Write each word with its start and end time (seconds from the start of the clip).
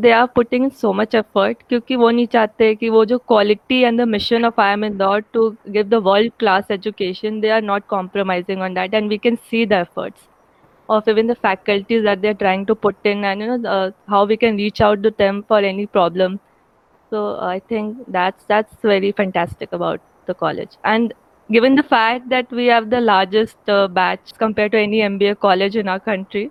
They 0.00 0.10
are 0.12 0.26
putting 0.34 0.64
in 0.64 0.70
so 0.78 0.92
much 0.92 1.14
effort 1.14 1.62
क्योंकि 1.68 1.96
वो 1.96 2.08
नहीं 2.10 2.26
चाहते 2.32 2.74
कि 2.74 2.88
वो 2.90 3.04
जो 3.12 3.18
quality 3.28 3.80
and 3.82 4.00
the 4.00 4.04
mission 4.08 4.44
of 4.44 4.58
I 4.60 4.72
M 4.72 4.84
Indore 4.84 5.20
to 5.32 5.48
give 5.76 5.86
the 5.88 6.00
world 6.08 6.32
class 6.38 6.70
education 6.70 7.38
they 7.40 7.50
are 7.50 7.62
not 7.62 7.86
compromising 7.88 8.62
on 8.62 8.74
that 8.74 8.94
and 8.94 9.08
we 9.10 9.18
can 9.18 9.36
see 9.50 9.64
the 9.66 9.72
efforts 9.72 10.28
of 10.88 11.08
even 11.12 11.30
the 11.30 11.34
faculties 11.44 12.02
that 12.08 12.20
they're 12.24 12.38
trying 12.42 12.64
to 12.66 12.74
put 12.82 13.08
in 13.12 13.24
and 13.30 13.44
you 13.44 13.46
know 13.48 13.70
uh, 13.70 13.90
how 14.14 14.20
we 14.32 14.36
can 14.42 14.60
reach 14.64 14.82
out 14.88 15.02
to 15.06 15.10
them 15.22 15.40
for 15.48 15.58
any 15.70 15.86
problem 15.96 16.36
so 17.12 17.22
i 17.46 17.56
think 17.72 18.04
that's 18.18 18.44
that's 18.52 18.86
very 18.90 19.10
fantastic 19.22 19.74
about 19.78 20.04
the 20.30 20.36
college 20.44 20.76
and 20.92 21.16
given 21.50 21.80
the 21.80 21.86
fact 21.94 22.28
that 22.34 22.54
we 22.60 22.68
have 22.74 22.88
the 22.94 23.00
largest 23.00 23.74
uh, 23.78 23.88
batch 23.98 24.36
compared 24.44 24.76
to 24.78 24.82
any 24.84 25.02
mba 25.08 25.34
college 25.48 25.82
in 25.84 25.92
our 25.96 26.04
country 26.12 26.44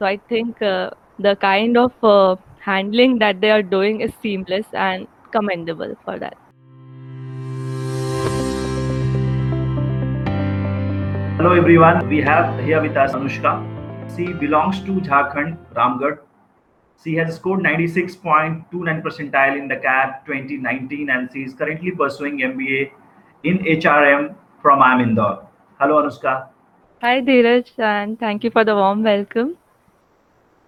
so 0.00 0.10
i 0.12 0.16
think 0.34 0.66
uh, 0.72 0.90
the 1.18 1.36
kind 1.48 1.76
of 1.76 2.10
uh, 2.16 2.36
handling 2.68 3.18
that 3.18 3.40
they 3.40 3.50
are 3.50 3.62
doing 3.62 4.02
is 4.02 4.12
seamless 4.22 4.66
and 4.74 5.06
commendable 5.32 5.96
for 6.04 6.18
that. 6.18 6.36
Hello 11.38 11.52
everyone, 11.52 12.08
we 12.08 12.20
have 12.20 12.62
here 12.64 12.80
with 12.82 12.96
us 12.96 13.12
Anushka. 13.12 13.52
She 14.14 14.32
belongs 14.32 14.80
to 14.88 14.96
Jharkhand, 15.08 15.56
Ramgarh. 15.74 16.18
She 17.02 17.14
has 17.14 17.36
scored 17.36 17.60
96.29 17.60 19.02
percentile 19.02 19.56
in 19.56 19.68
the 19.68 19.76
CAT 19.76 20.26
2019 20.26 21.10
and 21.10 21.30
she 21.32 21.44
is 21.44 21.54
currently 21.54 21.92
pursuing 21.92 22.40
MBA 22.40 22.90
in 23.44 23.58
HRM 23.76 24.34
from 24.60 24.80
IIM 24.80 25.02
Indore. 25.04 25.46
Hello 25.80 26.02
Anushka. 26.02 26.48
Hi 27.00 27.20
Dheeraj 27.22 27.72
and 27.78 28.18
thank 28.18 28.44
you 28.44 28.50
for 28.50 28.64
the 28.64 28.74
warm 28.74 29.04
welcome. 29.04 29.56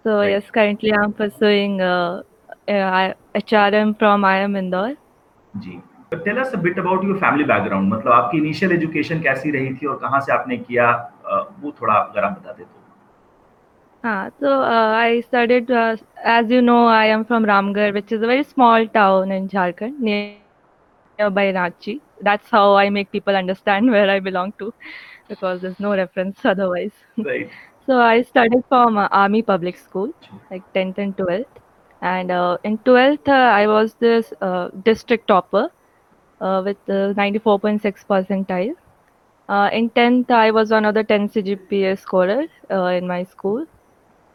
So 0.05 0.19
right. 0.19 0.29
yes, 0.29 0.51
currently 0.51 0.93
I'm 0.93 1.13
pursuing 1.13 1.81
uh, 1.81 2.21
uh, 2.67 3.13
HRM 3.35 3.97
from 3.97 4.23
IIM 4.23 4.57
Indore. 4.57 4.95
Ji 5.63 5.81
tell 6.13 6.37
us 6.37 6.53
a 6.53 6.57
bit 6.61 6.79
about 6.79 7.03
your 7.05 7.17
family 7.19 7.43
background 7.51 7.93
मतलब 7.93 8.11
आपकी 8.11 8.37
initial 8.37 8.71
education 8.71 9.21
कैसी 9.21 9.51
रही 9.51 9.73
थी 9.75 9.85
और 9.87 9.97
कहाँ 9.99 10.19
से 10.21 10.33
आपने 10.33 10.57
किया 10.57 10.87
वो 11.61 11.71
थोड़ा 11.81 11.93
अगर 11.93 12.23
आप 12.23 12.39
बता 12.39 12.51
दे 12.51 12.63
तो 12.63 12.83
हाँ 14.03 14.29
so 14.41 14.49
uh, 14.63 14.91
I 14.95 15.21
studied 15.27 15.71
uh, 15.71 15.97
as 16.31 16.51
you 16.55 16.61
know 16.65 16.81
I 16.95 17.05
am 17.13 17.23
from 17.29 17.45
Ramgarh 17.51 17.93
which 17.93 18.11
is 18.17 18.25
a 18.25 18.27
very 18.31 18.43
small 18.49 18.87
town 18.97 19.31
in 19.37 19.47
Jharkhand 19.53 20.03
nearby 20.09 21.45
Ranchi 21.57 21.95
that's 22.27 22.51
how 22.57 22.65
I 22.81 22.89
make 22.97 23.11
people 23.15 23.39
understand 23.41 23.95
where 23.95 24.11
I 24.17 24.19
belong 24.27 24.53
to 24.59 24.73
because 25.31 25.61
there's 25.61 25.81
no 25.87 25.95
reference 26.01 26.45
otherwise 26.53 26.93
right 27.31 27.57
So 27.90 28.00
I 28.00 28.22
studied 28.22 28.62
from 28.68 28.96
uh, 28.96 29.08
Army 29.10 29.42
Public 29.42 29.76
School, 29.76 30.12
like 30.48 30.62
10th 30.74 30.98
and 30.98 31.16
12th. 31.16 31.56
And 32.00 32.30
uh, 32.30 32.56
in 32.62 32.78
12th, 32.78 33.26
uh, 33.26 33.32
I 33.32 33.66
was 33.66 33.94
this 33.94 34.32
uh, 34.40 34.68
district 34.84 35.26
topper 35.26 35.72
uh, 36.40 36.62
with 36.64 36.76
94.6 36.86 38.06
percentile. 38.08 38.76
Uh, 39.48 39.70
in 39.72 39.90
10th, 39.90 40.30
I 40.30 40.52
was 40.52 40.70
one 40.70 40.84
of 40.84 40.94
the 40.94 41.02
10 41.02 41.30
CGPA 41.30 41.98
scorers 41.98 42.48
in 42.70 43.08
my 43.08 43.24
school. 43.24 43.66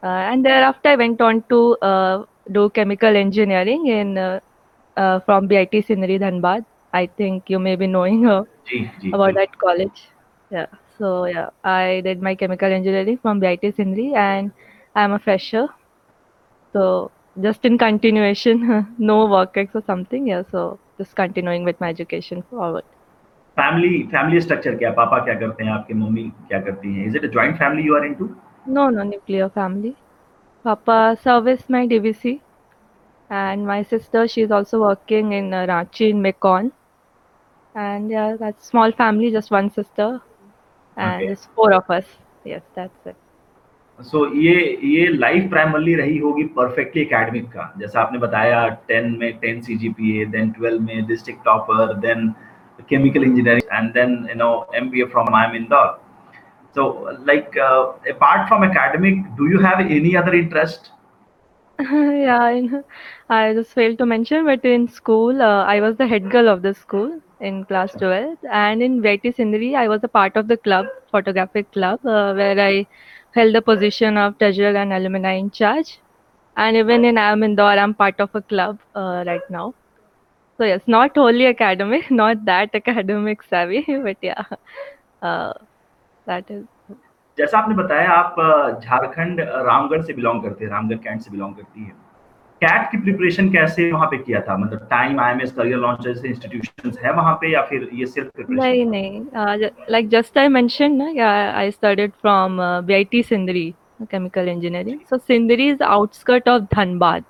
and 0.04 0.46
thereafter, 0.46 0.90
I 0.90 0.98
went 0.98 1.22
on 1.22 1.44
to 1.44 1.78
do 2.52 2.70
chemical 2.72 3.16
engineering 3.16 3.88
in 3.88 4.42
from 5.26 5.48
BIT 5.48 5.86
Sindri 5.88 6.20
Dhanbad. 6.20 6.66
I 6.92 7.08
think 7.08 7.50
you 7.50 7.60
may 7.60 7.78
be 7.78 7.88
knowing 7.88 8.26
about 8.26 9.36
that 9.36 9.58
college. 9.58 10.10
Yeah. 10.52 10.66
So 10.99 11.25
yeah, 11.25 11.49
I 11.65 12.03
did 12.05 12.21
my 12.21 12.35
chemical 12.35 12.71
engineering 12.71 13.19
from 13.23 13.41
BIT 13.41 13.75
Sindri 13.75 14.13
and 14.15 14.53
I'm 14.95 15.13
a 15.13 15.19
fresher. 15.19 15.69
So 16.75 17.11
just 17.41 17.65
in 17.65 17.79
continuation, 17.79 18.87
no 18.99 19.27
work 19.27 19.57
ex 19.57 19.75
or 19.75 19.83
something. 19.87 20.27
Yeah, 20.27 20.43
so 20.51 20.79
just 20.99 21.17
continuing 21.17 21.65
with 21.65 21.81
my 21.81 21.89
education 21.89 22.43
forward. 22.51 22.85
Family 23.57 24.09
family 24.13 24.41
structure 24.41 24.77
क्या 24.79 24.91
पापा 25.01 25.19
क्या 25.25 25.35
करते 25.41 25.65
हैं 25.65 25.73
आपके 25.73 25.95
mummy 25.95 26.29
क्या 26.49 26.61
करती 26.69 26.95
हैं 26.95 27.09
Is 27.09 27.19
it 27.21 27.25
a 27.25 27.33
joint 27.39 27.59
family 27.63 27.89
you 27.89 27.97
are 27.97 28.05
into? 28.05 28.29
No, 28.67 28.89
no 28.91 29.03
nuclear 29.03 29.49
family. 29.49 29.97
Papa 30.63 31.17
service 31.23 31.69
my 31.69 31.87
DVC, 31.87 32.41
and 33.31 33.67
my 33.67 33.83
sister 33.83 34.29
she's 34.29 34.51
also 34.51 34.81
working 34.83 35.33
in 35.33 35.55
uh, 35.55 35.67
Ranchi 35.67 36.11
in 36.11 36.23
Mekon. 36.23 36.73
And 37.75 38.11
yeah, 38.11 38.37
that's 38.39 38.67
small 38.67 38.93
family, 38.93 39.31
just 39.31 39.51
one 39.51 39.71
sister 39.71 40.21
and 40.97 41.23
okay. 41.23 41.33
it's 41.33 41.49
four 41.55 41.73
of 41.73 41.91
us. 41.91 42.07
Yes, 42.45 42.63
that's 42.75 43.07
it. 43.07 43.17
So 44.01 44.19
so, 44.19 44.35
ये 44.35 44.53
ये 44.85 45.07
life 45.07 45.49
primarily 45.51 45.95
रही 45.95 46.17
होगी 46.19 46.45
perfectly 46.57 47.03
academic 47.03 47.49
का 47.53 47.73
जैसा 47.79 48.01
आपने 48.01 48.19
बताया 48.19 48.61
10 48.91 49.11
में 49.19 49.41
10 49.41 49.61
CGPA 49.67 50.25
then 50.35 50.53
12 50.61 50.79
में 50.87 51.07
district 51.07 51.45
topper 51.45 51.93
then 52.05 52.33
chemical 52.89 53.23
engineering 53.23 53.67
and 53.73 53.93
then 53.95 54.27
you 54.29 54.35
know 54.35 54.67
MBA 54.75 55.11
from 55.11 55.27
IIM 55.27 55.57
Indore. 55.57 55.99
So 56.75 57.17
like 57.25 57.57
uh, 57.57 57.93
apart 58.09 58.49
from 58.49 58.63
academic, 58.63 59.25
do 59.37 59.49
you 59.49 59.59
have 59.59 59.81
any 59.81 60.17
other 60.17 60.35
interest? 60.35 60.91
yeah, 61.81 62.39
I, 62.41 62.83
I 63.29 63.55
just 63.55 63.73
failed 63.73 63.99
to 63.99 64.07
mention, 64.07 64.45
but 64.45 64.65
in 64.65 64.87
school, 64.89 65.43
uh, 65.43 65.65
I 65.65 65.81
was 65.81 65.97
the 65.97 66.07
head 66.07 66.31
girl 66.31 66.49
of 66.49 66.63
the 66.63 66.75
school 66.75 67.21
In 67.40 67.64
class 67.66 67.92
12 67.94 68.38
and 68.52 68.82
in 68.82 69.02
VIT 69.02 69.36
Sindri 69.36 69.76
I 69.76 69.88
was 69.88 70.04
a 70.04 70.08
part 70.08 70.36
of 70.38 70.48
the 70.48 70.58
club 70.58 70.86
photographic 71.12 71.72
club 71.72 72.06
uh, 72.06 72.34
where 72.34 72.60
I 72.60 72.88
held 73.32 73.54
the 73.54 73.62
position 73.62 74.18
of 74.18 74.38
treasurer 74.38 74.76
and 74.76 74.94
alumni 74.94 75.34
in 75.34 75.52
charge 75.52 76.00
and 76.58 76.78
even 76.78 77.04
in 77.06 77.16
IIM 77.16 77.44
Indore 77.44 77.78
I'm 77.80 77.94
part 77.94 78.20
of 78.20 78.30
a 78.34 78.42
club 78.42 78.80
uh, 78.96 79.24
right 79.28 79.50
now 79.50 79.74
so 80.58 80.64
yes 80.64 80.82
not 80.88 81.18
only 81.18 81.48
academic 81.48 82.10
not 82.12 82.46
that 82.46 82.74
academic 82.74 83.44
savvy 83.44 83.86
but 83.88 84.18
yeah 84.22 84.44
uh, 85.22 85.54
that 86.26 86.50
is 86.50 86.66
जैसा 87.38 87.58
आपने 87.60 87.76
बताया 87.76 88.12
आप 88.12 88.36
झारखंड 88.84 89.40
रामगढ़ 89.42 90.02
से 90.02 90.14
belong 90.14 90.42
करते 90.44 90.66
हैं 90.66 90.72
Ramgarh 90.72 90.98
cantt 91.06 91.22
से 91.22 91.32
belong 91.32 91.56
करती 91.56 91.84
है 91.86 92.05
कैट 92.64 92.92
की 92.92 92.98
प्रिपरेशन 92.98 93.50
कैसे 93.52 93.92
वहाँ 93.92 94.08
पे 94.08 94.18
किया 94.18 94.42
था 94.42 94.58
मतलब 94.58 94.88
टाइम 94.92 95.20
आईएमएस 95.20 95.52
करियर 95.52 95.78
लॉन्च 95.78 96.04
जैसे 96.04 96.28
इंस्टीट्यूशंस 96.28 96.98
है 97.04 97.14
वहाँ 97.14 97.34
पे 97.42 97.52
या 97.54 97.62
फिर 97.62 97.90
ये 97.94 98.06
सिर्फ़ 98.06 98.30
प्रिपरेशन 98.36 98.62
नहीं 98.64 98.86
नहीं 98.86 99.70
लाइक 99.92 100.10
जस्ट 100.10 100.38
आई 100.38 100.48
मेंशन 100.48 100.96
ना 101.02 101.30
I 101.60 101.72
studied 101.72 102.12
from 102.22 102.58
BIT 102.86 103.24
Sindri 103.24 103.74
is 104.02 105.82
outskirt 105.82 106.48
of 106.48 106.64
dhanbad 106.70 107.24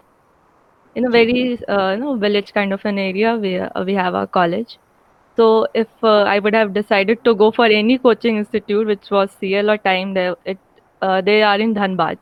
in 0.96 1.06
a 1.06 1.09
very 1.09 1.59
uh, 1.68 1.92
you 1.92 1.97
know 1.97 2.16
village 2.16 2.53
kind 2.53 2.74
of 2.74 2.86
an 2.86 2.97
area 2.97 3.36
where 3.36 3.78
uh, 3.78 3.84
we 3.84 3.94
have 3.94 4.16
our 4.16 4.28
college 4.28 4.80
so 5.38 5.68
if 5.74 5.88
uh, 6.03 6.24
i 6.24 6.40
would 6.40 6.53
have 6.53 6.74
decided 6.74 7.24
to 7.24 7.36
go 7.36 7.52
for 7.52 7.66
any 7.66 7.97
coaching 7.97 8.38
institute 8.38 8.88
which 8.88 9.12
was 9.12 9.30
cl 9.40 9.69
or 9.69 9.78
time 9.78 10.13
they 10.13 10.34
it 10.46 10.57
uh, 11.02 11.22
they 11.22 11.44
are 11.44 11.59
in 11.59 11.75
dhanbad 11.75 12.18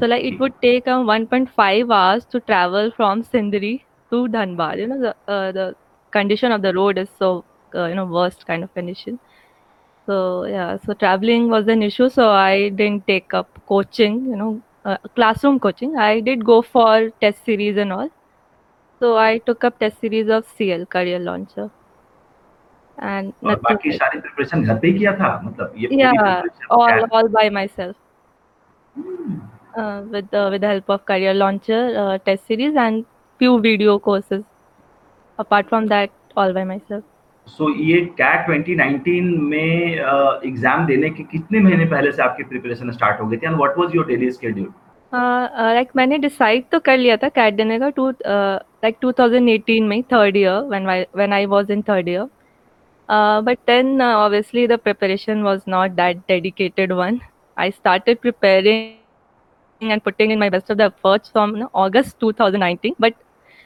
So 0.00 0.06
like 0.06 0.24
it 0.24 0.40
would 0.40 0.60
take 0.60 0.88
um, 0.88 1.06
1.5 1.06 1.92
hours 1.92 2.24
to 2.26 2.40
travel 2.40 2.90
from 2.96 3.22
Sindri 3.22 3.84
to 4.10 4.26
Dhanbad. 4.28 4.78
You 4.78 4.88
know 4.88 5.00
the 5.00 5.32
uh, 5.32 5.52
the 5.52 5.76
condition 6.10 6.52
of 6.52 6.62
the 6.62 6.74
road 6.74 6.98
is 6.98 7.08
so 7.18 7.44
uh, 7.74 7.86
you 7.86 7.94
know 7.94 8.04
worst 8.04 8.46
kind 8.46 8.64
of 8.64 8.74
condition. 8.74 9.20
So 10.06 10.44
yeah, 10.46 10.76
so 10.84 10.94
traveling 10.94 11.48
was 11.48 11.68
an 11.68 11.82
issue. 11.82 12.08
So 12.08 12.28
I 12.30 12.70
didn't 12.70 13.06
take 13.06 13.32
up 13.34 13.60
coaching. 13.66 14.24
You 14.26 14.36
know, 14.36 14.62
uh, 14.84 14.98
classroom 15.14 15.60
coaching. 15.60 15.96
I 15.96 16.20
did 16.20 16.44
go 16.44 16.60
for 16.62 17.10
test 17.20 17.44
series 17.44 17.76
and 17.76 17.92
all. 17.92 18.10
So 18.98 19.16
I 19.16 19.38
took 19.38 19.64
up 19.64 19.78
test 19.78 20.00
series 20.00 20.28
of 20.28 20.46
CL 20.58 20.86
Career 20.86 21.18
Launcher. 21.18 21.70
And 22.98 23.32
और 23.42 23.56
बाकी 23.62 23.92
सारी 23.92 24.20
preparation 24.20 24.62
घर 24.64 24.78
पे 24.80 24.88
ही 24.88 24.98
किया 24.98 25.12
था 25.18 25.30
मतलब 25.44 25.72
ये 25.76 25.88
yeah 26.00 26.42
all 26.70 27.06
all 27.10 27.28
by 27.36 27.48
myself. 27.56 27.96
Hmm. 28.98 29.40
uh, 29.78 30.02
with 30.10 30.30
the 30.30 30.42
with 30.50 30.60
the 30.60 30.68
help 30.68 30.88
of 30.88 31.04
career 31.06 31.34
launcher 31.34 31.82
uh, 31.96 32.18
test 32.18 32.46
series 32.46 32.76
and 32.76 33.04
few 33.40 33.60
video 33.60 33.98
courses 33.98 34.44
apart 35.38 35.68
from 35.68 35.88
that 35.88 36.10
all 36.36 36.52
by 36.52 36.64
myself 36.64 37.02
so 37.46 37.64
so, 37.64 37.76
ये 37.78 38.00
cat 38.20 38.46
2019 38.48 39.24
में 39.48 39.96
exam 40.46 40.80
uh, 40.80 40.86
देने 40.86 41.10
के 41.10 41.22
कितने 41.32 41.60
महीने 41.60 41.84
पहले 41.86 42.12
से 42.12 42.22
आपकी 42.22 42.44
preparation 42.44 42.90
start 42.92 43.20
हो 43.20 43.26
गई 43.26 43.36
थी 43.36 43.46
and 43.46 43.56
what 43.56 43.78
was 43.78 43.94
your 43.96 44.06
daily 44.06 44.30
schedule 44.32 44.72
like 45.12 45.88
मैंने 45.96 46.18
डिसाइड 46.18 46.64
तो 46.72 46.78
कर 46.86 46.96
लिया 46.98 47.16
था 47.16 47.28
कैट 47.28 47.54
देने 47.54 47.78
का 47.78 47.88
टू 47.98 48.08
लाइक 48.10 48.96
2018 49.04 49.80
में 49.88 50.02
third 50.12 50.36
year 50.36 50.60
when 50.68 50.86
when 51.16 51.32
I 51.32 51.46
was 51.46 51.70
in 51.70 51.82
third 51.88 52.08
year 52.08 52.26
but 53.44 53.58
then 53.66 54.02
obviously 54.02 54.66
the 54.68 54.78
preparation 54.84 55.42
was 55.42 55.60
not 55.68 55.90
that 56.02 56.18
dedicated 56.28 56.92
one 56.92 57.20
I 57.56 57.70
started 57.70 58.18
preparing 58.18 58.92
and 59.81 60.03
putting 60.03 60.31
in 60.31 60.39
my 60.39 60.49
best 60.49 60.69
of 60.69 60.77
the 60.77 60.85
efforts 60.85 61.29
from 61.29 61.55
you 61.55 61.61
know, 61.61 61.69
August 61.73 62.19
2019. 62.19 62.95
But 62.99 63.15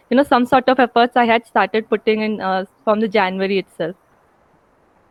you 0.10 0.18
know, 0.18 0.24
some 0.24 0.46
sort 0.46 0.70
of 0.70 0.80
efforts 0.80 1.18
I 1.18 1.26
had 1.26 1.46
started 1.48 1.90
putting 1.90 2.22
in 2.22 2.42
uh, 2.42 2.66
from 2.84 3.00
the 3.00 3.08
January 3.08 3.60
itself. 3.60 3.96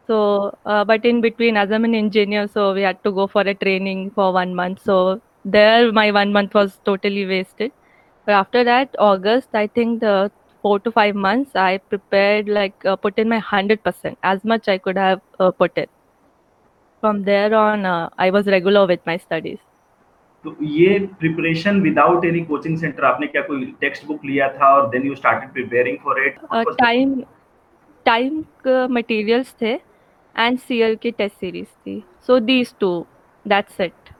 So, 0.06 0.56
uh, 0.66 0.84
but 0.84 1.04
in 1.04 1.20
between, 1.20 1.56
as 1.56 1.70
I'm 1.72 1.84
an 1.84 1.94
engineer, 1.94 2.48
so 2.48 2.74
we 2.74 2.82
had 2.82 3.02
to 3.04 3.12
go 3.12 3.26
for 3.26 3.42
a 3.42 3.54
training 3.54 4.10
for 4.10 4.32
one 4.32 4.54
month. 4.54 4.82
So 4.82 5.20
there, 5.44 5.92
my 5.92 6.10
one 6.10 6.32
month 6.32 6.54
was 6.54 6.78
totally 6.84 7.26
wasted. 7.26 7.72
But 8.26 8.32
after 8.32 8.64
that, 8.64 8.94
August, 8.98 9.48
I 9.54 9.66
think 9.66 10.00
the 10.00 10.30
four 10.60 10.78
to 10.80 10.92
five 10.92 11.14
months, 11.14 11.56
I 11.56 11.78
prepared 11.78 12.48
like 12.48 12.84
uh, 12.84 12.96
put 12.96 13.18
in 13.18 13.28
my 13.28 13.38
hundred 13.38 13.82
percent, 13.82 14.18
as 14.22 14.44
much 14.44 14.68
I 14.68 14.78
could 14.78 14.96
have 14.96 15.20
uh, 15.40 15.50
put 15.50 15.76
in. 15.76 15.86
From 17.00 17.24
there 17.24 17.54
on, 17.54 17.84
uh, 17.84 18.10
I 18.18 18.30
was 18.30 18.46
regular 18.46 18.86
with 18.86 19.00
my 19.06 19.16
studies. 19.16 19.58
तो 20.44 20.56
ये 20.62 20.98
preparation 21.20 21.80
without 21.80 22.24
any 22.24 22.40
coaching 22.44 22.78
centre 22.78 23.04
आपने 23.04 23.26
क्या 23.26 23.42
कोई 23.42 23.64
text 23.80 24.06
book 24.06 24.24
लिया 24.24 24.48
था 24.52 24.74
और 24.76 24.88
then 24.90 25.06
you 25.06 25.14
started 25.14 25.52
preparing 25.52 25.98
for 26.04 26.24
it 26.26 26.38
time 26.78 27.20
time 28.06 28.44
materials 28.94 29.54
थे 29.62 29.72
and 29.72 30.58
CL 30.58 30.96
की 30.96 31.10
टेस्ट 31.10 31.36
सीरीज़ 31.36 31.68
थी। 31.86 32.02
So 32.26 32.38
these 32.40 32.74
two 32.80 32.90
that's 33.46 33.80
it 33.80 34.10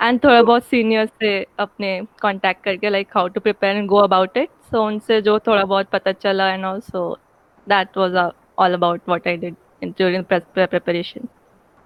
and 0.00 0.22
थोड़ा 0.24 0.42
बहुत 0.42 0.64
सीनियर 0.64 1.06
से 1.06 1.32
अपने 1.58 2.00
कांटेक्ट 2.22 2.62
करके 2.64 2.90
like 2.90 3.16
how 3.16 3.28
to 3.28 3.40
prepare 3.40 3.76
and 3.76 3.88
go 3.88 3.96
about 3.98 4.36
it 4.36 4.48
so 4.70 4.86
उनसे 4.86 5.20
जो 5.22 5.38
थोड़ा 5.38 5.64
बहुत 5.64 5.88
पता 5.92 6.12
चला 6.12 6.52
and 6.52 6.64
also 6.64 7.10
that 7.66 7.98
was 7.98 8.16
all 8.16 8.74
about 8.74 9.08
what 9.08 9.28
I 9.28 9.36
did 9.36 9.54
during 9.84 10.24
preparation 10.24 11.28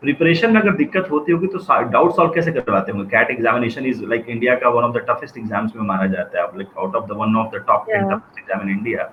preparation 0.05 0.53
में 0.53 0.61
अगर 0.61 0.77
दिक्कत 0.77 1.11
होती 1.11 1.33
होगी 1.33 1.47
तो 1.57 1.59
डाउट 1.91 2.15
सॉल्व 2.17 2.33
कैसे 2.33 2.53
करवाते 2.53 2.93
होंगे? 2.93 3.09
CAT 3.17 3.31
examination 3.31 3.87
is 3.87 4.05
like 4.15 4.29
India 4.29 4.55
का 4.63 4.69
one 4.79 4.85
of 4.85 4.97
the 4.97 5.05
toughest 5.11 5.39
exams 5.39 5.77
में 5.77 5.83
माना 5.91 6.07
जाता 6.15 6.41
है। 6.41 6.47
Like 6.57 6.79
out 6.79 6.97
of 6.97 7.07
the 7.13 7.19
one 7.21 7.37
of 7.43 7.55
the 7.57 7.65
top 7.69 7.87
10 7.91 8.11
toughest 8.13 8.39
exam 8.39 8.69
in 8.69 8.79
India 8.79 9.11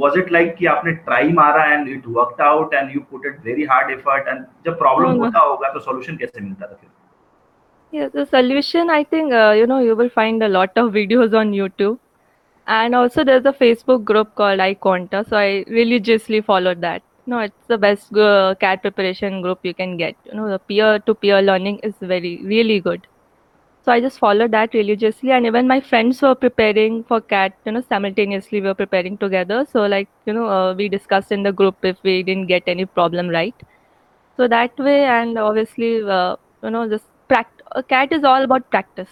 was 0.00 0.14
it 0.18 0.30
like 0.34 0.54
कि 0.58 0.66
आपने 0.66 0.92
ट्राई 1.06 1.32
मारा 1.32 1.64
and 1.72 1.88
it 1.88 2.02
worked 2.08 2.40
out 2.42 2.74
and 2.74 2.94
you 2.94 3.00
put 3.10 3.26
it 3.26 3.40
very 3.44 3.64
hard 3.70 3.90
effort 3.90 4.28
and 4.28 4.44
जब 4.66 4.78
problem 4.78 5.18
होता 5.22 5.38
होगा 5.46 5.68
तो 5.72 5.80
सॉल्यूशन 5.80 6.16
कैसे 6.16 6.40
मिलता 6.40 6.66
था 6.66 6.74
फिर? 6.74 6.90
Yeah, 7.92 8.08
the 8.14 8.24
solution 8.30 8.90
I 8.90 9.02
think 9.04 9.34
uh, 9.40 9.52
you 9.56 9.66
know 9.72 9.80
you 9.86 9.96
will 9.98 10.08
find 10.14 10.46
a 10.46 10.48
lot 10.52 10.80
of 10.82 10.88
videos 10.94 11.36
on 11.40 11.52
YouTube, 11.58 11.98
and 12.66 12.96
also 13.00 13.24
there's 13.30 13.50
a 13.50 13.52
Facebook 13.58 14.06
group 14.12 14.30
called 14.42 14.64
iQuanta, 14.68 15.20
so 15.28 15.36
I 15.42 15.50
religiously 15.80 16.40
followed 16.40 16.80
that. 16.86 17.04
No 17.26 17.38
it's 17.40 17.66
the 17.68 17.78
best 17.78 18.16
uh, 18.16 18.54
cat 18.60 18.82
preparation 18.82 19.40
group 19.42 19.58
you 19.62 19.74
can 19.74 19.96
get. 19.96 20.16
You 20.24 20.34
know 20.34 20.48
the 20.50 20.58
peer 20.58 20.98
to 21.00 21.14
peer 21.14 21.40
learning 21.42 21.78
is 21.82 21.94
very 22.00 22.40
really 22.44 22.80
good. 22.80 23.06
So 23.86 23.92
i 23.92 24.00
just 24.00 24.18
followed 24.18 24.52
that 24.52 24.74
religiously 24.74 25.32
and 25.32 25.46
even 25.46 25.68
my 25.68 25.80
friends 25.80 26.22
were 26.22 26.34
preparing 26.34 27.02
for 27.04 27.20
cat 27.20 27.54
you 27.66 27.72
know 27.72 27.82
simultaneously 27.88 28.60
we 28.60 28.68
were 28.68 28.74
preparing 28.82 29.18
together. 29.18 29.66
So 29.72 29.86
like 29.86 30.08
you 30.26 30.32
know 30.34 30.48
uh, 30.48 30.74
we 30.74 30.88
discussed 30.88 31.32
in 31.32 31.42
the 31.42 31.52
group 31.52 31.76
if 31.84 31.98
we 32.04 32.22
didn't 32.22 32.46
get 32.46 32.64
any 32.66 32.86
problem 32.86 33.28
right. 33.28 33.54
So 34.36 34.48
that 34.48 34.78
way 34.78 35.04
and 35.04 35.38
obviously 35.38 35.92
uh, 36.02 36.36
you 36.62 36.70
know 36.70 36.88
just 36.88 37.06
practice 37.28 37.84
cat 37.88 38.12
is 38.12 38.24
all 38.24 38.42
about 38.44 38.70
practice. 38.70 39.10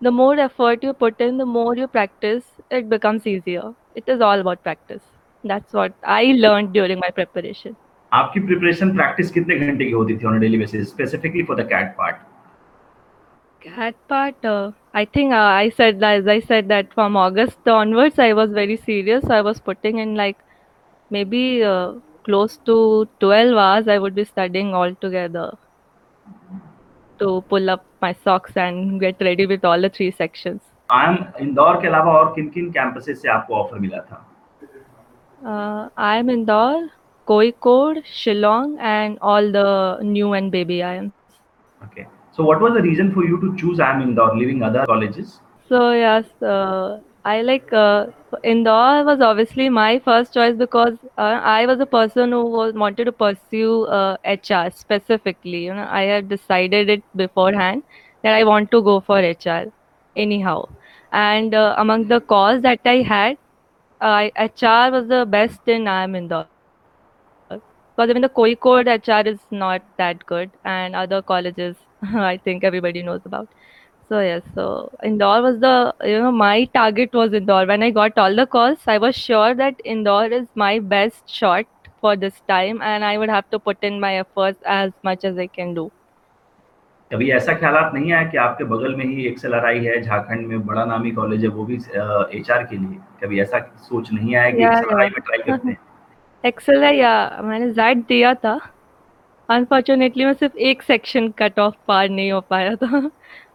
The 0.00 0.10
more 0.10 0.38
effort 0.40 0.82
you 0.82 0.94
put 0.94 1.20
in 1.20 1.36
the 1.36 1.44
more 1.44 1.76
you 1.76 1.86
practice 1.86 2.44
it 2.70 2.88
becomes 2.88 3.26
easier. 3.26 3.74
It 3.94 4.08
is 4.08 4.22
all 4.22 4.40
about 4.40 4.62
practice 4.62 5.02
that's 5.45 5.73
what 5.73 5.93
I 6.03 6.23
learned 6.37 6.73
during 6.73 6.99
my 6.99 7.09
preparation. 7.21 7.75
आपकी 8.11 8.39
preparation 8.47 8.95
practice 8.95 9.31
कितने 9.31 9.55
घंटे 9.59 9.85
की 9.85 9.91
होती 9.91 10.17
थी 10.17 10.25
on 10.27 10.39
daily 10.39 10.57
basis 10.57 10.89
specifically 10.89 11.43
for 11.43 11.61
the 11.61 11.67
CAT 11.69 11.95
part 11.97 12.15
cat 13.61 13.95
part 14.07 14.45
uh, 14.45 14.71
i 14.93 15.05
think 15.05 15.33
uh, 15.33 15.49
i 15.55 15.69
said 15.79 16.03
as 16.03 16.27
i 16.27 16.39
said 16.39 16.67
that 16.67 16.93
from 16.93 17.17
august 17.23 17.67
onwards 17.73 18.17
i 18.19 18.33
was 18.33 18.51
very 18.51 18.77
serious 18.85 19.27
i 19.29 19.41
was 19.47 19.59
putting 19.59 19.99
in 19.99 20.15
like 20.15 20.39
maybe 21.11 21.63
uh, 21.63 21.91
close 22.23 22.57
to 22.69 22.77
12 23.19 23.61
hours 23.65 23.87
i 23.87 23.97
would 24.05 24.15
be 24.15 24.25
studying 24.25 24.73
all 24.73 24.95
together 25.05 25.45
to 27.19 27.29
pull 27.53 27.69
up 27.69 27.85
my 28.01 28.13
socks 28.23 28.57
and 28.65 28.99
get 28.99 29.21
ready 29.29 29.45
with 29.45 29.63
all 29.63 29.87
the 29.87 29.93
three 29.99 30.11
sections 30.23 30.61
i 30.89 31.05
am 31.11 31.17
Indore 31.41 31.81
के 31.81 31.87
अलावा 31.87 32.17
और 32.19 32.33
किन 32.35 32.49
किन 32.57 32.71
campuses 32.71 33.21
से 33.21 33.29
आपको 33.29 33.55
offer 33.55 33.79
मिला 33.79 34.01
था 34.09 34.25
Uh, 35.46 35.88
IIM 35.96 36.30
Indore, 36.32 36.90
Kozhikode, 37.26 38.04
Shillong, 38.20 38.76
and 38.80 39.18
all 39.22 39.50
the 39.58 39.98
new 40.02 40.32
and 40.32 40.50
baby 40.50 40.78
IIMs. 40.78 41.12
Okay. 41.84 42.06
So, 42.32 42.44
what 42.44 42.60
was 42.60 42.74
the 42.74 42.82
reason 42.82 43.12
for 43.14 43.24
you 43.24 43.40
to 43.40 43.56
choose 43.56 43.78
IIM 43.78 44.02
Indore, 44.02 44.36
leaving 44.36 44.62
other 44.62 44.84
colleges? 44.86 45.40
So 45.68 45.92
yes, 45.92 46.24
uh, 46.42 47.00
I 47.24 47.42
like 47.42 47.72
uh, 47.72 48.06
Indore 48.44 49.04
was 49.04 49.20
obviously 49.20 49.68
my 49.68 49.98
first 49.98 50.32
choice 50.32 50.54
because 50.56 50.94
uh, 51.18 51.40
I 51.52 51.66
was 51.66 51.80
a 51.80 51.86
person 51.86 52.30
who 52.30 52.44
was 52.44 52.74
wanted 52.74 53.06
to 53.06 53.12
pursue 53.12 53.86
HR 54.24 54.66
uh, 54.66 54.70
specifically. 54.70 55.64
You 55.64 55.74
know, 55.74 55.88
I 55.90 56.02
had 56.02 56.28
decided 56.28 56.88
it 56.88 57.02
beforehand 57.16 57.82
that 58.22 58.34
I 58.34 58.44
want 58.44 58.70
to 58.70 58.82
go 58.82 59.00
for 59.00 59.18
HR 59.18 59.72
anyhow. 60.14 60.68
And 61.10 61.52
uh, 61.54 61.74
among 61.78 62.06
the 62.06 62.20
calls 62.20 62.62
that 62.62 62.80
I 62.84 63.02
had, 63.02 63.38
uh, 64.00 64.28
HR 64.36 64.90
was 64.90 65.08
the 65.08 65.24
best 65.26 65.60
in 65.66 65.84
IIM 65.84 66.16
Indore. 66.16 66.46
Because 67.48 68.10
even 68.10 68.22
the 68.22 68.28
Kozhikode 68.28 68.88
HR 68.88 69.26
is 69.28 69.38
not 69.50 69.82
that 69.98 70.24
good, 70.26 70.50
and 70.64 70.94
other 70.94 71.22
colleges 71.22 71.76
I 72.02 72.36
think 72.36 72.64
everybody 72.64 73.02
knows 73.02 73.20
about. 73.24 73.48
So 74.08 74.20
yes, 74.20 74.42
so 74.54 74.92
Indore 75.02 75.42
was 75.42 75.60
the 75.60 75.94
you 76.04 76.18
know 76.22 76.32
my 76.32 76.64
target 76.66 77.14
was 77.14 77.32
Indore. 77.32 77.66
When 77.66 77.82
I 77.82 77.90
got 77.90 78.18
all 78.18 78.34
the 78.34 78.46
calls, 78.46 78.78
I 78.86 78.98
was 78.98 79.16
sure 79.16 79.54
that 79.54 79.80
Indore 79.84 80.26
is 80.26 80.46
my 80.54 80.78
best 80.78 81.28
shot 81.28 81.66
for 82.00 82.16
this 82.16 82.40
time, 82.48 82.82
and 82.82 83.04
I 83.04 83.18
would 83.18 83.30
have 83.30 83.50
to 83.50 83.58
put 83.58 83.82
in 83.82 84.00
my 84.00 84.16
efforts 84.18 84.60
as 84.66 84.92
much 85.02 85.24
as 85.24 85.38
I 85.38 85.46
can 85.48 85.74
do. 85.74 85.90
कभी 87.12 87.30
ऐसा 87.30 87.54
ख्याल 87.54 87.74
नहीं 87.94 88.12
आया 88.12 88.28
कि 88.28 88.36
आपके 88.36 88.64
बगल 88.64 88.94
में 88.94 89.04
ही 89.04 89.26
एक 89.26 89.38
सेलराई 89.38 89.84
है 89.84 90.00
झारखंड 90.02 90.46
में 90.46 90.66
बड़ा 90.66 90.84
नामी 90.84 91.10
कॉलेज 91.10 91.42
है 91.42 91.48
वो 91.48 91.64
भी 91.64 91.74
एचआर 92.38 92.64
के 92.64 92.76
लिए? 92.76 92.98
कभी 93.22 93.40
ऐसा 93.40 93.58
सोच 93.76 94.12
नहीं 94.12 94.36
आया 94.36 94.50
कि 94.50 94.76
सेलराई 94.76 95.10
में 95.10 95.20
ट्राई 95.20 95.38
करते 95.38 95.68
हैं? 95.68 95.76
एक्सेल 96.44 96.84
है 96.84 96.96
या 96.96 97.40
मैंने 97.42 97.70
जैड 97.70 97.98
दिया 97.98 98.34
था। 98.34 98.58
अनफॉर्चुनेटली 99.48 100.24
मैं 100.24 100.32
सिर्फ़ 100.34 100.56
एक 100.56 100.82
सेक्शन 100.82 101.28
कट 101.28 101.58
ऑफ़ 101.58 101.74
पार 101.88 102.08
नहीं 102.08 102.32
हो 102.32 102.40
पाया 102.40 102.74
था। 102.76 103.10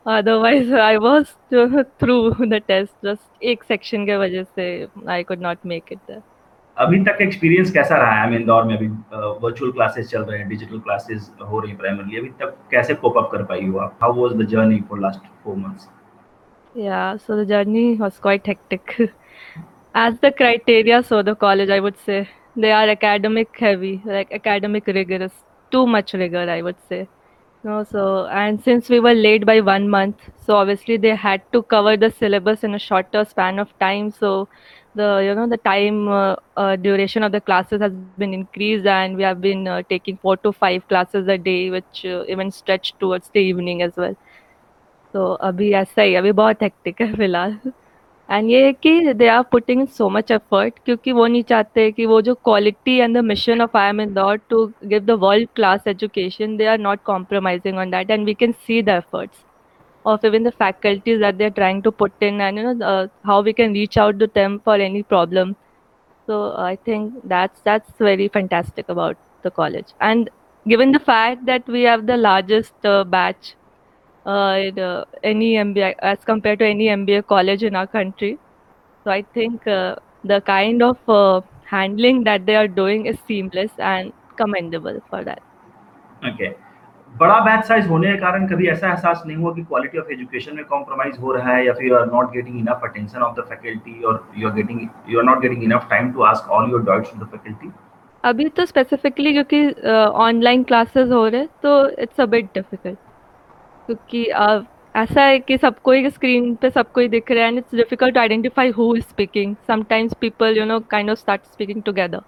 Otherwise 0.08 0.74
I 0.76 0.98
was 0.98 1.26
through 1.54 2.46
the 2.46 2.62
test 2.68 3.06
just 3.06 3.44
एक 3.44 3.64
सेक्शन 3.64 4.06
के 4.06 4.18
वजह 4.18 4.44
से 4.44 4.88
I 5.10 5.24
could 5.24 5.42
not 5.42 5.58
make 5.66 5.92
it 5.92 5.98
there 5.98 6.22
अभी 6.77 6.99
तक 7.05 7.19
एक्सपीरियंस 7.23 7.71
कैसा 7.73 7.97
रहा 7.97 8.23
है 8.23 8.41
इंदौर 8.41 8.65
में 8.65 8.77
अभी 8.77 8.89
वर्चुअल 9.45 9.71
क्लासेस 9.73 10.09
चल 10.11 10.23
रहे 10.23 10.39
हैं 10.39 10.49
डिजिटल 10.49 10.79
क्लासेस 10.79 11.31
हो 11.51 11.61
रही 11.61 11.75
प्राइमरली 11.83 12.19
अभी 12.19 12.29
तक 12.41 12.57
कैसे 12.71 12.95
कोप 13.05 13.19
अप 13.19 13.29
कर 13.33 13.43
पाई 13.53 13.67
हो 13.67 13.79
आप 13.85 13.99
how 14.03 14.23
was 14.23 14.33
the 14.43 14.47
journey 14.49 14.81
for 14.89 15.01
last 15.01 15.21
4 15.49 15.57
months 15.67 15.89
yeah 16.75 17.17
so 17.17 17.37
the 17.37 17.45
journey 17.51 17.97
was 18.01 18.17
quite 18.25 18.47
hectic 18.47 18.91
as 19.95 20.17
the 20.25 20.31
criteria 20.41 21.03
so 21.11 21.21
the 21.29 21.35
college 21.45 21.71
i 21.77 21.79
would 21.85 21.97
say 22.09 22.17
they 22.65 22.73
are 22.79 22.89
academic 22.95 23.61
heavy 23.67 23.93
like 24.05 24.35
academic 24.39 24.91
rigorous 24.97 25.39
too 25.73 25.87
much 25.95 26.13
rigor 26.23 26.43
i 26.57 26.61
would 26.67 26.83
say 26.91 26.99
no 27.65 27.79
so 27.95 28.05
and 28.43 28.63
since 28.67 28.91
we 28.95 29.01
were 29.07 29.15
late 29.15 29.47
by 29.53 29.57
one 29.71 29.89
month 29.95 30.29
so 30.47 30.57
obviously 30.57 30.99
they 31.07 31.15
had 31.25 31.47
to 31.57 31.63
cover 31.77 31.97
the 32.05 32.11
syllabus 32.19 32.69
in 32.71 32.75
a 32.81 32.83
shorter 32.89 33.25
span 33.33 33.59
of 33.59 33.73
time 33.87 34.11
so 34.11 34.35
the 34.95 35.09
you 35.25 35.35
know 35.35 35.47
the 35.47 35.59
time 35.59 36.09
uh, 36.09 36.37
uh, 36.57 36.77
duration 36.77 37.23
of 37.23 37.33
the 37.33 37.41
classes 37.41 37.81
has 37.81 37.93
been 38.19 38.35
increased 38.35 38.87
and 38.87 39.17
we 39.17 39.23
have 39.23 39.41
been 39.41 39.67
uh, 39.69 39.83
taking 39.89 40.17
four 40.19 40.37
to 40.39 40.53
five 40.53 40.87
classes 40.89 41.29
a 41.29 41.39
day 41.39 41.71
which 41.71 42.05
uh, 42.05 42.25
even 42.29 42.51
stretched 42.51 42.99
towards 42.99 43.29
the 43.31 43.41
evening 43.41 43.83
as 43.83 43.97
well 43.97 44.17
so 45.15 45.27
abhi 45.51 45.73
aisa 45.81 46.05
hi 46.05 46.13
abhi 46.23 46.39
bahut 46.45 46.65
hectic 46.69 47.05
hai 47.05 47.13
फिलहाल 47.17 47.59
and 48.29 48.51
ये 48.51 48.65
है 48.65 48.73
कि 48.73 49.13
they 49.15 49.27
are 49.29 49.43
putting 49.51 49.87
so 49.89 50.09
much 50.11 50.31
effort 50.33 50.79
क्योंकि 50.85 51.13
वो 51.13 51.27
नहीं 51.27 51.43
चाहते 51.51 51.91
कि 51.93 52.07
वो 52.07 52.21
जो 52.29 52.35
quality 52.35 52.97
and 52.99 53.17
the 53.17 53.21
mission 53.25 53.61
of 53.63 53.77
I 53.77 53.89
M 53.89 54.01
in 54.01 54.15
that 54.15 54.41
to 54.51 54.65
give 54.85 55.05
the 55.05 55.19
world 55.25 55.49
class 55.57 55.87
education 55.89 56.57
they 56.57 56.67
are 56.67 56.79
not 56.79 57.03
compromising 57.07 57.79
on 57.79 57.91
that 57.91 58.11
and 58.11 58.25
we 58.27 58.35
can 58.41 58.53
see 58.67 58.83
the 58.83 58.89
efforts 58.89 59.45
of 60.06 60.24
even 60.26 60.44
the 60.44 60.52
faculties 60.52 61.20
that 61.20 61.38
they're 61.38 61.58
trying 61.62 61.82
to 61.84 61.92
put 61.92 62.12
in 62.22 62.42
and 62.42 62.58
you 62.58 62.64
know 62.64 62.86
uh, 62.86 63.08
how 63.26 63.42
we 63.42 63.54
can 63.54 63.74
reach 63.74 63.98
out 63.98 64.20
to 64.20 64.28
them 64.28 64.60
for 64.64 64.76
any 64.76 65.04
problem. 65.04 65.56
So 66.28 66.56
i 66.58 66.76
think 66.76 67.14
that's 67.28 67.62
that's 67.62 67.92
very 68.00 68.28
fantastic 68.28 68.90
about 68.90 69.18
the 69.44 69.52
college. 69.52 69.94
And 70.00 70.30
given 70.68 70.92
the 70.92 71.00
fact 71.00 71.46
that 71.46 71.68
we 71.68 71.82
have 71.84 72.06
the 72.08 72.18
largest 72.18 72.86
uh, 72.86 73.04
batch 73.04 73.56
uh, 74.26 74.58
in, 74.60 74.80
uh, 74.80 75.06
any 75.24 75.54
mba 75.56 75.96
as 76.00 76.20
compared 76.24 76.60
to 76.60 76.66
any 76.66 76.88
mba 76.88 77.26
college 77.26 77.64
in 77.64 77.76
our 77.76 77.88
country 77.88 78.38
so 79.04 79.10
i 79.10 79.22
think 79.34 79.66
uh, 79.66 79.96
the 80.24 80.40
kind 80.42 80.84
of 80.84 80.98
uh, 81.10 81.42
handling 81.66 82.24
that 82.24 82.46
they 82.46 82.56
are 82.56 82.68
doing 82.68 83.08
is 83.08 83.18
seamless 83.28 83.72
and 83.80 84.14
commendable 84.38 85.02
for 85.10 85.24
that. 85.24 85.42
Okay 86.24 86.56
बड़ा 87.12 87.40
batch 87.42 87.64
size 87.66 87.88
होने 87.88 88.12
के 88.12 88.18
कारण 88.18 88.48
कभी 88.48 88.68
ऐसा 88.70 88.88
एहसास 88.88 89.24
नहीं 89.26 89.38
हुआ 89.38 89.54
कि 89.54 89.62
क्वालिटी 89.64 89.98
ऑफ़ 89.98 90.12
एजुकेशन 90.14 90.56
में 90.56 90.64
कॉम्प्रोमाइज 90.66 91.18
हो 91.22 91.32
रहा 91.32 91.56
है 91.56 91.66
या 91.66 91.74
फिर 91.74 91.88
you 91.88 91.96
are 91.96 92.06
not 92.08 92.32
getting 92.32 92.58
enough 92.60 92.82
attention 92.84 93.22
of 93.22 93.36
the 93.40 93.46
faculty 93.50 94.02
और 94.04 94.26
you 94.38 94.48
are 94.48 94.54
getting 94.56 94.82
you 95.10 95.20
are 95.20 95.26
not 95.26 95.42
getting 95.42 95.64
enough 95.64 95.88
time 95.90 96.12
to 96.14 96.22
ask 96.24 96.50
all 96.52 96.72
your 96.72 96.84
doubts 96.84 97.14
to 97.14 97.26
the 97.26 97.28
faculty 97.28 97.72
अभी 98.24 98.48
तो 98.50 98.66
स्पेसिफिकली 98.66 99.34
क्योंकि 99.34 99.64
ऑनलाइन 100.22 100.64
क्लासेस 100.64 101.10
हो 101.12 101.28
रहे 101.28 101.46
तो 101.64 101.88
इट्स 102.00 102.20
अ 102.20 102.26
बिट 102.28 102.50
डिफ़िकल्ट 102.54 102.98
क्योंकि 103.88 104.26
ऐसा 104.96 105.22
है 105.22 105.40
कि 105.40 105.58
सबको 105.58 105.92
ही 105.92 106.10
स्क्रीन 106.10 106.54
पे 106.56 106.70
सबको 106.70 107.02
ही 107.02 107.08
दिख 107.10 107.32
रहा 107.32 107.44
है 107.44 107.48
and 107.48 107.58
it's 107.58 107.76
difficult 107.76 108.14
to 108.14 108.20
identify 108.20 108.70
who 108.78 108.96
is 108.96 109.04
speaking 109.06 109.56
sometimes 109.68 110.14
people 110.22 110.58
you 110.58 110.66
know 110.66 110.80
kind 110.92 111.10
of 111.10 111.20
start 111.20 111.44
speaking 111.44 111.82
together 111.84 112.22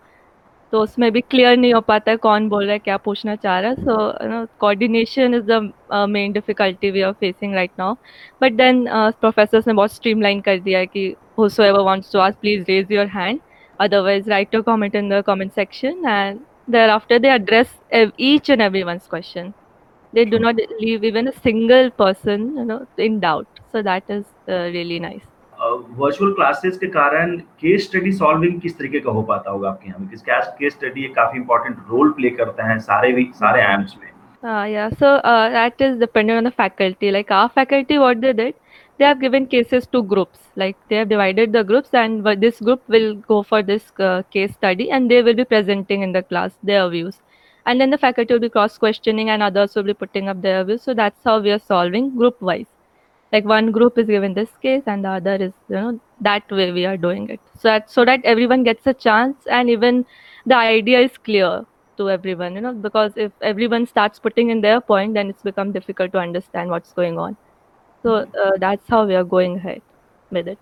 तो 0.73 0.79
उसमें 0.81 1.11
भी 1.13 1.21
क्लियर 1.21 1.57
नहीं 1.57 1.73
हो 1.73 1.79
पाता 1.81 2.11
है 2.11 2.17
कौन 2.17 2.47
बोल 2.49 2.63
रहा 2.63 2.73
है, 2.73 2.79
क्या 2.79 2.95
पूछना 2.97 3.35
चाह 3.35 3.59
रहा 3.59 3.71
है। 3.71 3.75
So 3.75 4.27
no 4.29 4.45
coordination 4.59 5.33
is 5.35 5.43
the 5.45 6.05
main 6.09 6.31
difficulty 6.33 6.89
we 6.91 7.01
are 7.01 7.11
facing 7.19 7.53
right 7.55 7.71
now 7.79 7.93
but 8.41 8.53
then 8.53 8.85
professor 8.91 9.63
ने 9.67 9.73
बहुत 9.73 9.93
स्ट्रीमलाइन 9.93 10.41
कर 10.41 10.59
दिया 10.59 10.79
है 10.79 10.85
कि 10.85 11.05
who 11.39 11.47
so 11.49 11.63
ever 11.63 11.79
wants 11.89 12.11
to 12.13 12.19
ask 12.19 12.35
please 12.41 12.63
raise 12.69 12.91
your 12.91 13.07
hand 13.17 13.39
otherwise 13.79 14.29
write 14.29 14.51
to 14.51 14.61
comment 14.61 14.95
in 14.95 15.09
the 15.09 15.21
comment 15.25 15.51
section 15.51 16.05
and 16.07 16.39
there 16.69 16.89
after 16.89 17.19
they 17.19 17.29
address 17.33 17.77
each 18.21 18.49
and 18.49 18.61
every 18.61 18.83
one 18.83 18.97
question 19.09 19.53
they 20.13 20.25
do 20.25 20.37
not 20.37 20.61
leave 20.81 21.05
even 21.05 21.27
a 21.27 21.31
single 21.43 21.91
person 21.99 22.49
you 22.57 22.63
know 22.65 22.79
in 23.03 23.19
doubt 23.19 23.59
so 23.61 23.81
that 23.81 24.11
is 24.11 24.25
really 24.49 24.99
nice 24.99 25.21
virtual 25.63 26.29
uh, 26.29 26.35
classes 26.35 26.77
के 26.77 26.87
कारण 26.87 27.35
case 27.61 27.85
study 27.87 28.11
solving 28.11 28.59
किस 28.61 28.77
तरीके 28.79 28.99
का 28.99 29.11
हो 29.11 29.21
पाता 29.31 29.51
होगा 29.51 29.69
आपके 29.69 29.89
यहाँ 29.89 30.05
बिकॉज़ 30.07 30.49
केस 30.59 30.73
स्टडी 30.73 31.05
एक 31.05 31.15
काफ़ी 31.15 31.39
इंपॉर्टेंट 31.39 31.77
रोल 31.89 32.11
प्ले 32.17 32.29
करता 32.39 32.71
है 32.71 32.79
सारे 32.79 33.11
भी 33.13 33.31
सारे 33.35 33.61
एम्स 33.73 33.95
में 34.01 34.11
uh, 34.43 34.65
yeah 34.65 34.89
so 34.99 35.15
uh, 35.31 35.49
that 35.49 35.79
is 35.79 35.97
dependent 35.99 36.37
on 36.37 36.43
the 36.43 36.51
faculty 36.51 37.11
like 37.11 37.31
our 37.31 37.49
faculty 37.49 37.97
what 37.97 38.21
they 38.21 38.33
did 38.33 38.53
they 38.99 39.05
have 39.05 39.21
given 39.21 39.47
cases 39.47 39.87
to 39.87 40.03
groups 40.03 40.39
like 40.55 40.77
they 40.89 40.97
have 40.97 41.09
divided 41.09 41.53
the 41.53 41.63
groups 41.63 41.93
and 41.93 42.25
this 42.41 42.59
group 42.59 42.81
will 42.87 43.15
go 43.15 43.41
for 43.41 43.63
this 43.63 43.91
uh, 43.99 44.21
case 44.31 44.53
study 44.53 44.91
and 44.91 45.09
they 45.09 45.21
will 45.21 45.33
be 45.33 45.45
presenting 45.45 46.03
in 46.03 46.11
the 46.11 46.23
class 46.23 46.51
their 46.63 46.89
views 46.89 47.21
and 47.65 47.79
then 47.79 47.89
the 47.89 47.97
faculty 47.97 48.33
will 48.33 48.45
be 48.47 48.49
cross 48.49 48.77
questioning 48.77 49.29
and 49.29 49.41
others 49.41 49.75
will 49.75 49.83
be 49.83 49.93
putting 49.93 50.27
up 50.27 50.41
their 50.41 50.63
views 50.63 50.81
so 50.81 50.93
that's 50.93 51.23
how 51.23 51.39
we 51.39 51.51
are 51.51 51.59
solving 51.59 52.15
group 52.17 52.41
wise 52.41 52.72
like 53.33 53.45
one 53.45 53.71
group 53.71 53.97
is 53.97 54.07
given 54.07 54.33
this 54.35 54.49
case 54.61 54.83
and 54.85 55.05
the 55.05 55.09
other 55.09 55.35
is 55.35 55.53
you 55.67 55.75
know 55.75 55.99
that 56.21 56.51
way 56.51 56.71
we 56.71 56.85
are 56.85 56.97
doing 56.97 57.29
it. 57.29 57.39
So 57.59 57.69
that 57.69 57.89
so 57.89 58.05
that 58.05 58.23
everyone 58.23 58.63
gets 58.63 58.85
a 58.87 58.93
chance 58.93 59.47
and 59.59 59.69
even 59.69 60.05
the 60.45 60.55
idea 60.55 60.99
is 60.99 61.17
clear 61.29 61.65
to 61.97 62.09
everyone 62.09 62.55
you 62.55 62.61
know 62.61 62.73
because 62.73 63.11
if 63.15 63.31
everyone 63.41 63.87
starts 63.87 64.19
putting 64.19 64.49
in 64.49 64.61
their 64.61 64.81
point 64.81 65.13
then 65.15 65.29
it's 65.29 65.43
become 65.49 65.71
difficult 65.71 66.11
to 66.13 66.19
understand 66.19 66.69
what's 66.69 66.93
going 66.93 67.17
on. 67.17 67.35
So 68.03 68.25
hmm. 68.25 68.31
uh, 68.45 68.51
that's 68.59 68.87
how 68.87 69.05
we 69.05 69.15
are 69.15 69.23
going 69.35 69.57
ahead 69.57 69.81
with 70.29 70.47
it. 70.47 70.59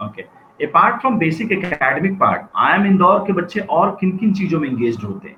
Okay. 0.00 0.26
Apart 0.64 1.02
from 1.02 1.18
basic 1.18 1.52
academic 1.52 2.18
part 2.18 2.46
IIM 2.68 2.86
Indore. 2.92 3.24
ke 3.26 3.40
bacche 3.40 3.66
aur 3.80 3.88
kin 4.02 4.18
kin 4.22 4.38
cheezon 4.40 4.64
mein 4.66 4.76
engaged 4.76 5.10
hote 5.10 5.28
hain. 5.30 5.36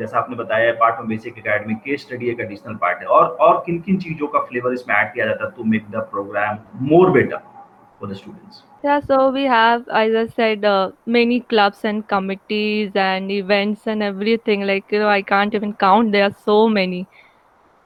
जैसा 0.00 0.18
आपने 0.18 0.36
बताया 0.36 0.72
part 0.80 1.00
of 1.00 1.06
basic 1.08 1.38
academic 1.38 1.78
case 1.84 2.02
study 2.06 2.28
एक 2.30 2.40
additional 2.40 2.74
part 2.80 3.00
है 3.00 3.06
और 3.18 3.26
और 3.46 3.62
किन 3.66 3.80
किन 3.82 3.98
चीजों 3.98 4.26
का 4.28 4.40
फ्लेवर 4.48 4.72
इसमें 4.72 4.94
ऐड 4.96 5.12
किया 5.14 5.26
जाता 5.26 5.44
है 5.44 5.50
to 5.56 5.64
make 5.74 5.90
the 5.90 6.08
programme 6.10 6.58
more 6.88 7.10
better 7.10 7.54
for 7.98 8.06
the 8.06 8.14
students 8.14 8.62
yeah 8.84 9.00
so 9.00 9.30
we 9.30 9.44
have 9.44 9.86
as 9.88 10.14
i 10.14 10.26
said 10.38 10.64
uh, 10.64 10.90
many 11.06 11.40
clubs 11.52 11.84
and 11.84 12.06
committees 12.08 12.90
and 12.94 13.30
events 13.30 13.86
and 13.86 14.02
everything 14.02 14.66
like 14.72 14.84
you 14.90 14.98
know 14.98 15.08
i 15.08 15.22
can't 15.22 15.54
even 15.54 15.72
count 15.84 16.12
there 16.12 16.24
are 16.24 16.36
so 16.44 16.68
many 16.68 17.06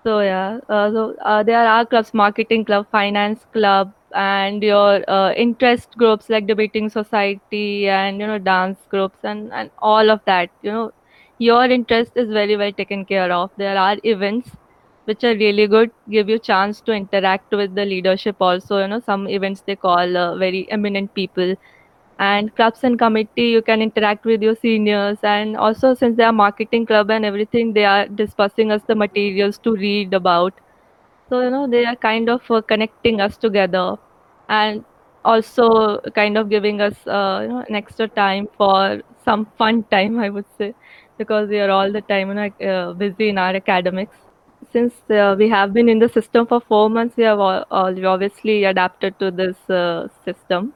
so 0.04 0.20
yeah 0.20 0.58
uh, 0.68 0.90
so 0.90 1.14
uh, 1.22 1.42
there 1.42 1.66
are 1.66 1.86
clubs 1.86 2.12
marketing 2.14 2.64
club 2.64 2.86
finance 2.90 3.46
club 3.52 3.92
and 4.12 4.62
your 4.62 5.08
uh, 5.08 5.32
interest 5.32 5.96
groups 5.96 6.28
like 6.28 6.46
debating 6.46 6.88
society 6.88 7.88
and 7.88 8.20
you 8.20 8.26
know 8.26 8.38
dance 8.38 8.78
groups 8.88 9.18
and 9.22 9.52
and 9.52 9.70
all 9.78 10.10
of 10.10 10.20
that 10.24 10.50
you 10.62 10.72
know 10.72 10.90
your 11.39 11.65
interest 11.65 12.13
is 12.15 12.29
very 12.29 12.57
well 12.57 12.71
taken 12.71 13.05
care 13.05 13.31
of. 13.31 13.51
There 13.57 13.77
are 13.77 13.97
events 14.03 14.49
which 15.05 15.23
are 15.23 15.35
really 15.35 15.67
good 15.67 15.91
give 16.09 16.29
you 16.29 16.39
chance 16.39 16.81
to 16.81 16.91
interact 16.93 17.51
with 17.51 17.75
the 17.75 17.85
leadership 17.85 18.35
also 18.39 18.79
you 18.79 18.87
know 18.87 18.99
some 18.99 19.27
events 19.27 19.61
they 19.67 19.75
call 19.75 20.17
uh, 20.17 20.35
very 20.37 20.69
eminent 20.71 21.13
people. 21.13 21.55
And 22.19 22.55
clubs 22.55 22.83
and 22.83 22.97
committee 22.97 23.49
you 23.49 23.61
can 23.61 23.81
interact 23.81 24.25
with 24.25 24.41
your 24.41 24.55
seniors. 24.55 25.19
And 25.23 25.57
also 25.57 25.93
since 25.93 26.17
they 26.17 26.23
are 26.23 26.33
marketing 26.33 26.85
club 26.85 27.11
and 27.11 27.25
everything 27.25 27.73
they 27.73 27.85
are 27.85 28.07
discussing 28.07 28.71
us 28.71 28.83
the 28.87 28.95
materials 28.95 29.57
to 29.59 29.73
read 29.75 30.13
about. 30.13 30.53
So 31.29 31.41
you 31.41 31.49
know 31.49 31.67
they 31.67 31.85
are 31.85 31.95
kind 31.95 32.29
of 32.29 32.49
uh, 32.51 32.61
connecting 32.61 33.21
us 33.21 33.37
together 33.37 33.95
and 34.49 34.85
also 35.23 35.99
kind 36.15 36.37
of 36.37 36.49
giving 36.49 36.81
us 36.81 36.95
uh, 37.07 37.39
you 37.43 37.49
know 37.49 37.63
an 37.67 37.75
extra 37.75 38.07
time 38.07 38.47
for 38.57 39.01
some 39.23 39.45
fun 39.57 39.83
time 39.91 40.19
i 40.25 40.29
would 40.29 40.45
say 40.57 40.73
because 41.17 41.49
we 41.49 41.59
are 41.59 41.69
all 41.69 41.91
the 41.91 42.01
time 42.01 42.29
you 42.29 42.33
know, 42.35 42.49
uh, 42.71 42.93
busy 42.93 43.29
in 43.29 43.37
our 43.37 43.55
academics. 43.55 44.15
Since 44.71 44.93
uh, 45.09 45.35
we 45.37 45.49
have 45.49 45.73
been 45.73 45.89
in 45.89 45.99
the 45.99 46.09
system 46.09 46.47
for 46.47 46.59
four 46.61 46.89
months, 46.89 47.15
we 47.17 47.23
have 47.23 47.39
all, 47.39 47.65
all 47.71 48.07
obviously 48.07 48.63
adapted 48.65 49.17
to 49.19 49.31
this 49.31 49.57
uh, 49.69 50.07
system, 50.25 50.73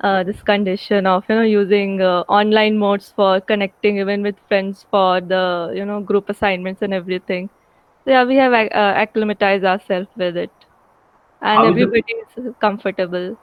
uh, 0.00 0.22
this 0.24 0.42
condition 0.42 1.06
of 1.06 1.24
you 1.28 1.34
know 1.36 1.42
using 1.42 2.00
uh, 2.02 2.24
online 2.28 2.78
modes 2.78 3.12
for 3.16 3.40
connecting 3.40 3.98
even 3.98 4.22
with 4.22 4.36
friends 4.48 4.86
for 4.90 5.20
the 5.20 5.72
you 5.74 5.84
know 5.84 6.00
group 6.00 6.28
assignments 6.28 6.82
and 6.82 6.92
everything. 6.94 7.48
So 8.04 8.10
yeah, 8.10 8.24
we 8.24 8.36
have 8.36 8.52
uh, 8.52 8.68
acclimatized 8.74 9.64
ourselves 9.64 10.08
with 10.16 10.36
it, 10.36 10.52
and 11.42 11.58
How 11.58 11.66
everybody 11.66 12.04
is, 12.36 12.44
is 12.46 12.54
comfortable. 12.60 13.36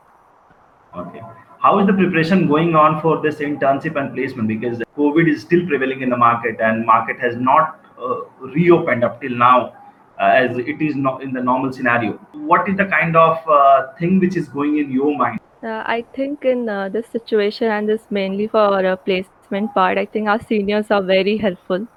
Okay 0.96 1.22
how 1.62 1.77
is 1.80 1.86
the 1.86 1.94
preparation 1.94 2.48
going 2.48 2.75
on 2.75 3.00
for 3.01 3.22
this 3.22 3.36
internship 3.36 4.00
and 4.00 4.15
placement? 4.15 4.48
Because 4.48 4.82
covid 4.98 5.30
is 5.34 5.41
still 5.41 5.65
prevailing 5.68 6.01
in 6.01 6.10
the 6.10 6.18
market 6.18 6.60
and 6.60 6.86
market 6.86 7.20
has 7.20 7.36
not 7.36 7.80
uh, 8.01 8.22
reopened 8.56 9.03
up 9.03 9.22
till 9.22 9.36
now 9.44 9.74
uh, 10.20 10.32
as 10.44 10.58
it 10.58 10.82
is 10.82 10.96
not 10.96 11.22
in 11.22 11.34
the 11.34 11.41
normal 11.41 11.72
scenario. 11.72 12.13
What 12.34 12.68
is 12.68 12.77
the 12.77 12.86
kind 12.86 13.15
of 13.15 13.48
uh, 13.48 13.94
thing 14.00 14.20
which 14.20 14.36
is 14.36 14.48
going 14.48 14.80
in 14.80 14.91
your 14.91 15.15
mind? 15.15 15.39
Uh, 15.63 15.84
i 15.94 16.03
think 16.13 16.44
in 16.51 16.68
uh, 16.68 16.89
this 16.89 17.08
situation 17.15 17.72
and 17.74 17.88
this 17.88 18.06
mainly 18.18 18.48
for 18.53 18.62
our 18.75 18.98
placement 19.08 19.72
part 19.75 20.00
i 20.03 20.06
think 20.13 20.27
our 20.27 20.41
seniors 20.51 20.89
are 20.89 21.03
very 21.03 21.38
helpful. 21.38 21.88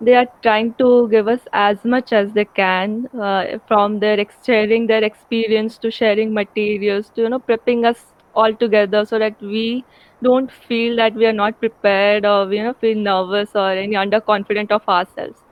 They 0.00 0.14
are 0.14 0.26
trying 0.42 0.74
to 0.80 1.08
give 1.12 1.28
us 1.28 1.46
as 1.52 1.84
much 1.84 2.12
as 2.12 2.32
they 2.32 2.44
can 2.44 3.08
uh, 3.20 3.58
from 3.68 3.98
their 4.00 4.24
sharing 4.46 4.86
their 4.88 5.04
experience 5.04 5.78
to 5.78 5.90
sharing 5.90 6.34
materials 6.34 7.10
to 7.14 7.22
you 7.22 7.28
know 7.28 7.40
prepping 7.40 7.84
us 7.92 8.04
all 8.38 8.54
together 8.62 9.04
so 9.12 9.18
that 9.24 9.40
we 9.42 9.84
don't 10.22 10.50
feel 10.68 10.96
that 10.96 11.14
we 11.14 11.26
are 11.26 11.36
not 11.40 11.58
prepared 11.60 12.26
or 12.26 12.52
you 12.52 12.62
know 12.64 12.74
feel 12.84 12.96
nervous 13.08 13.54
or 13.54 13.70
any 13.72 13.96
underconfident 14.04 14.70
of 14.78 14.88
ourselves. 14.88 15.42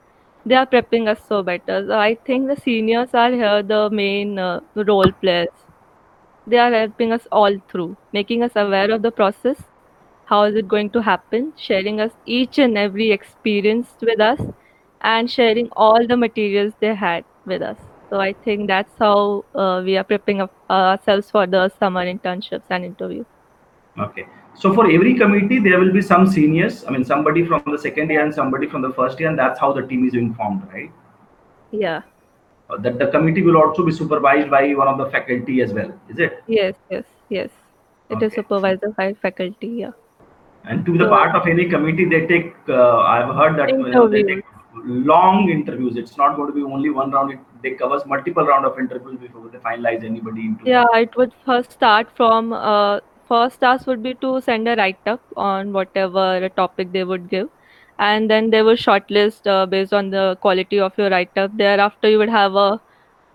They 0.45 0.55
are 0.55 0.65
prepping 0.65 1.07
us 1.15 1.21
so 1.27 1.43
better. 1.43 1.79
So 1.87 1.99
i 1.99 2.15
think 2.31 2.47
the 2.47 2.57
seniors 2.67 3.13
are 3.25 3.31
here 3.31 3.63
the 3.75 3.81
main 4.01 4.37
uh, 4.39 4.59
role 4.75 5.11
players. 5.21 5.65
They 6.47 6.57
are 6.57 6.71
helping 6.71 7.11
us 7.13 7.27
all 7.31 7.59
through 7.69 7.95
making 8.11 8.41
us 8.43 8.53
aware 8.55 8.89
of 8.91 9.03
the 9.03 9.11
process. 9.11 9.61
How 10.25 10.43
is 10.45 10.55
it 10.55 10.67
going 10.67 10.89
to 10.91 11.01
happen? 11.03 11.53
Sharing 11.57 12.01
us 12.01 12.13
each 12.25 12.59
and 12.59 12.77
every 12.77 13.11
experience 13.11 13.95
with 14.01 14.19
us 14.19 14.41
and 15.01 15.29
sharing 15.31 15.69
all 15.77 16.07
the 16.07 16.17
materials 16.17 16.73
they 16.79 16.95
had 16.95 17.25
with 17.45 17.61
us 17.61 17.77
so 18.09 18.19
I 18.19 18.33
think 18.33 18.67
that's 18.67 18.93
how 18.99 19.45
uh, 19.53 19.81
we 19.83 19.97
are 19.97 20.03
preparing 20.03 20.41
uh, 20.41 20.47
ourselves 20.69 21.29
for 21.29 21.45
the 21.45 21.69
summer 21.79 22.05
internships 22.05 22.69
and 22.69 22.85
interviews. 22.85 23.25
Okay. 23.99 24.25
So 24.55 24.73
for 24.73 24.89
every 24.89 25.15
committee, 25.15 25.59
there 25.59 25.79
will 25.79 25.91
be 25.91 26.01
some 26.01 26.25
seniors. 26.25 26.83
I 26.85 26.91
mean, 26.91 27.03
somebody 27.03 27.45
from 27.45 27.63
the 27.65 27.77
second 27.77 28.09
year 28.09 28.23
and 28.23 28.33
somebody 28.33 28.67
from 28.67 28.81
the 28.81 28.91
first 28.91 29.19
year, 29.19 29.29
and 29.29 29.37
that's 29.37 29.59
how 29.59 29.71
the 29.73 29.81
team 29.81 30.07
is 30.07 30.13
informed, 30.13 30.63
right? 30.73 30.91
Yeah. 31.71 32.01
Uh, 32.69 32.77
that 32.77 32.97
the 32.97 33.07
committee 33.07 33.43
will 33.43 33.57
also 33.57 33.85
be 33.85 33.91
supervised 33.91 34.49
by 34.49 34.73
one 34.73 34.87
of 34.87 34.97
the 34.97 35.09
faculty 35.11 35.61
as 35.61 35.73
well, 35.73 35.93
is 36.09 36.19
it? 36.19 36.43
Yes, 36.47 36.75
yes, 36.89 37.03
yes. 37.29 37.49
It 38.09 38.15
okay. 38.15 38.25
is 38.25 38.33
supervised 38.33 38.83
by 38.95 39.13
faculty, 39.13 39.67
yeah. 39.67 39.91
And 40.63 40.85
to 40.85 40.91
be 40.91 40.97
the 40.97 41.07
part 41.07 41.35
of 41.35 41.47
any 41.47 41.69
committee, 41.69 42.05
they 42.05 42.25
take. 42.25 42.53
Uh, 42.67 42.99
I've 42.99 43.33
heard 43.35 43.57
that 43.57 43.71
uh, 43.71 44.07
they 44.07 44.23
take 44.23 44.43
long 44.85 45.49
interviews. 45.49 45.95
It's 45.97 46.17
not 46.17 46.35
going 46.35 46.47
to 46.47 46.53
be 46.53 46.63
only 46.63 46.89
one 46.89 47.11
round. 47.11 47.31
It 47.31 47.39
they 47.63 47.71
covers 47.71 48.05
multiple 48.05 48.45
round 48.45 48.65
of 48.65 48.79
interviews 48.79 49.19
before 49.19 49.49
they 49.49 49.57
finalize 49.57 50.03
anybody 50.03 50.49
yeah 50.63 50.85
it 50.95 51.15
would 51.17 51.31
first 51.45 51.71
start 51.71 52.07
from 52.15 52.53
uh, 52.53 52.99
first 53.27 53.59
task 53.59 53.87
would 53.87 54.01
be 54.03 54.13
to 54.25 54.39
send 54.41 54.67
a 54.67 54.75
write-up 54.75 55.21
on 55.35 55.73
whatever 55.73 56.49
topic 56.49 56.91
they 56.91 57.03
would 57.03 57.29
give. 57.29 57.49
And 57.99 58.29
then 58.29 58.51
they 58.51 58.61
will 58.61 58.75
shortlist 58.75 59.47
uh, 59.47 59.65
based 59.65 59.93
on 59.93 60.11
the 60.11 60.37
quality 60.39 60.79
of 60.79 60.97
your 60.97 61.09
write-up. 61.09 61.57
Thereafter 61.57 62.09
you 62.09 62.19
would 62.19 62.29
have 62.29 62.55
a 62.55 62.79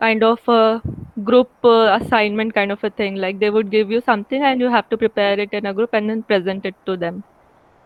kind 0.01 0.23
of 0.23 0.49
a 0.49 0.81
group 1.25 1.51
uh, 1.65 1.99
assignment 2.01 2.55
kind 2.55 2.73
of 2.73 2.83
a 2.85 2.91
thing. 2.91 3.17
Like 3.17 3.39
they 3.41 3.51
would 3.51 3.71
give 3.71 3.91
you 3.91 4.01
something 4.01 4.43
and 4.43 4.61
you 4.61 4.71
have 4.71 4.89
to 4.91 4.97
prepare 4.97 5.39
it 5.39 5.53
in 5.53 5.67
a 5.67 5.75
group 5.75 5.93
and 5.93 6.09
then 6.09 6.23
present 6.23 6.65
it 6.65 6.75
to 6.87 6.97
them 6.97 7.23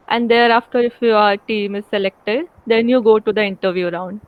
and 0.09 0.31
thereafter 0.31 0.81
if 0.81 0.95
your 1.01 1.37
team 1.49 1.75
is 1.75 1.85
selected 1.91 2.47
then 2.67 2.89
you 2.89 3.03
go 3.03 3.19
to 3.19 3.33
the 3.33 3.45
interview 3.45 3.91
round. 3.91 4.21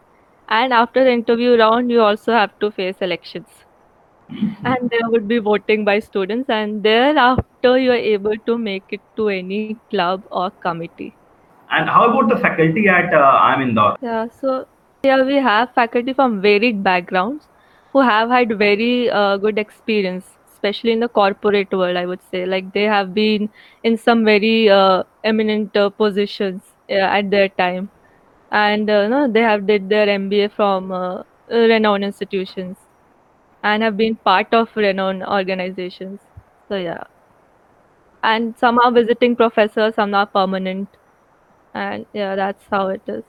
And 0.49 0.73
after 0.73 1.05
the 1.05 1.11
interview 1.11 1.57
round 1.59 1.91
you 1.91 2.01
also 2.01 2.33
have 2.33 2.59
to 2.61 2.71
face 2.71 2.97
elections. 3.01 3.49
And 4.31 4.91
there 4.91 5.09
would 5.09 5.27
be 5.27 5.39
voting 5.39 5.85
by 5.85 6.01
students. 6.01 6.51
And 6.51 6.83
thereafter 6.83 7.79
you 7.79 7.93
are 7.93 8.05
able 8.15 8.37
to 8.47 8.59
make 8.59 8.85
it 8.91 9.01
to 9.17 9.29
any 9.29 9.77
club 9.91 10.23
or 10.31 10.51
committee. 10.51 11.15
And 11.71 11.89
how 11.89 12.11
about 12.11 12.35
the 12.35 12.41
faculty 12.41 12.89
at 12.89 13.13
uh, 13.13 13.41
IIM 13.43 13.69
Indore? 13.69 13.97
Yeah 14.03 14.27
so 14.41 14.67
here 15.03 15.25
we 15.25 15.37
have 15.37 15.73
faculty 15.75 16.13
from 16.13 16.41
varied 16.41 16.83
backgrounds 16.83 17.47
who 17.93 18.01
have 18.01 18.31
had 18.31 18.59
very 18.59 19.09
uh, 19.11 19.37
good 19.37 19.59
experience, 19.59 20.27
especially 20.59 20.93
in 20.93 21.01
the 21.01 21.09
corporate 21.09 21.73
world. 21.73 21.97
I 21.97 22.07
would 22.07 22.23
say, 22.31 22.45
like 22.47 22.73
they 22.73 22.85
have 22.85 23.15
been 23.15 23.49
in 23.83 23.97
some 23.97 24.25
very 24.25 24.69
uh, 24.71 25.05
eminent 25.25 25.77
uh, 25.77 25.91
positions 25.91 26.63
uh, 26.91 26.95
at 27.19 27.31
their 27.31 27.49
time, 27.49 27.91
and 28.53 28.91
uh, 28.91 29.09
no, 29.09 29.29
they 29.31 29.43
have 29.43 29.67
did 29.67 29.89
their 29.89 30.09
MBA 30.09 30.49
from 30.49 30.93
uh, 30.93 31.23
renowned 31.51 32.05
institutions 32.05 32.77
and 33.63 33.83
have 33.83 33.97
been 33.97 34.17
part 34.17 34.53
of 34.55 34.71
renowned 34.77 35.25
organizations. 35.25 36.21
So 36.69 36.77
yeah, 36.77 37.05
and 38.23 38.57
some 38.59 38.79
are 38.79 38.93
visiting 38.93 39.35
professors, 39.37 39.95
some 39.97 40.15
are 40.15 40.27
permanent, 40.27 40.89
and 41.75 42.07
yeah, 42.15 42.37
that's 42.37 42.65
how 42.71 42.89
it 42.89 43.03
is. 43.09 43.25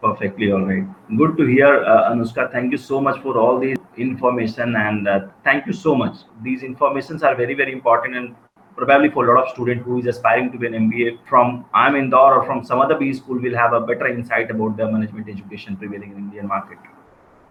Perfectly 0.00 0.52
all 0.52 0.64
right. 0.64 0.84
Good 1.16 1.36
to 1.38 1.44
hear, 1.44 1.82
uh, 1.84 2.10
Anushka. 2.10 2.52
Thank 2.52 2.70
you 2.70 2.78
so 2.78 3.00
much 3.00 3.20
for 3.20 3.36
all 3.36 3.58
these 3.58 3.76
information 3.96 4.76
and 4.76 5.08
uh, 5.08 5.20
thank 5.42 5.66
you 5.66 5.72
so 5.72 5.94
much. 5.94 6.18
These 6.42 6.62
informations 6.62 7.24
are 7.24 7.34
very 7.34 7.54
very 7.54 7.72
important 7.72 8.16
and 8.16 8.36
probably 8.76 9.10
for 9.10 9.28
a 9.28 9.34
lot 9.34 9.44
of 9.44 9.50
student 9.50 9.82
who 9.82 9.98
is 9.98 10.06
aspiring 10.06 10.52
to 10.52 10.58
be 10.58 10.68
an 10.68 10.74
MBA 10.74 11.18
from 11.28 11.64
IIM 11.74 11.98
Indore 11.98 12.34
or 12.34 12.46
from 12.46 12.64
some 12.64 12.80
other 12.80 12.96
B 12.96 13.12
school 13.12 13.40
will 13.40 13.56
have 13.56 13.72
a 13.72 13.80
better 13.80 14.06
insight 14.06 14.52
about 14.52 14.76
the 14.76 14.90
management 14.90 15.28
education 15.28 15.76
prevailing 15.76 16.12
in 16.12 16.18
Indian 16.18 16.46
market. 16.46 16.78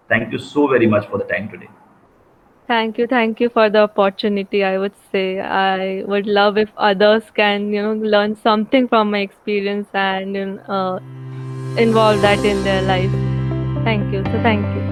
Thank 0.08 0.32
you 0.32 0.39
so 0.39 0.68
very 0.68 0.88
much 0.88 1.10
for 1.10 1.18
the 1.18 1.25
time 1.25 1.50
today. 1.50 1.70
Thank 2.68 2.98
you, 2.98 3.08
thank 3.08 3.39
you 3.42 3.50
for 3.50 3.70
the 3.70 3.80
opportunity. 3.80 4.63
I 4.63 4.77
would 4.77 4.96
say 5.12 5.39
I 5.39 6.04
would 6.04 6.27
love 6.27 6.58
if 6.58 6.70
others 6.77 7.24
can, 7.34 7.74
you 7.74 7.82
know, 7.82 7.94
learn 7.94 8.36
something 8.36 8.88
from 8.88 9.12
my 9.12 9.20
experience 9.20 9.88
and 9.94 10.60
uh, 10.68 11.00
involve 11.77 12.22
that 12.22 12.43
in 12.43 12.63
their 12.63 12.81
life. 12.81 13.12
Thank 13.84 14.12
you. 14.13 14.24
So 14.25 14.41
thank 14.41 14.65
you. 14.75 14.87